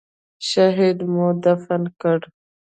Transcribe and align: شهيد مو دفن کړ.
شهيد 0.49 0.97
مو 1.13 1.27
دفن 1.43 1.81
کړ. 2.01 2.19